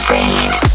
[0.00, 0.69] refrain.